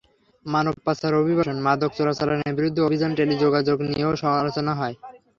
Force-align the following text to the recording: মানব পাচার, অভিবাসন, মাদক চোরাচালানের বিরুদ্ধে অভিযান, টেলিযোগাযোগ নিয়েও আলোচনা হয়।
মানব 0.45 0.75
পাচার, 0.85 1.11
অভিবাসন, 1.15 1.57
মাদক 1.61 1.91
চোরাচালানের 1.97 2.55
বিরুদ্ধে 2.57 2.81
অভিযান, 2.81 3.11
টেলিযোগাযোগ 3.19 3.77
নিয়েও 3.87 4.11
আলোচনা 4.41 4.71
হয়। 4.75 4.95